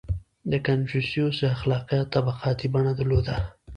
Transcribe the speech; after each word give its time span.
•د 0.51 0.53
کنفوسیوس 0.67 1.37
اخلاقیات 1.55 2.07
طبقاتي 2.15 2.67
بڼه 2.73 2.91
درلوده. 2.99 3.35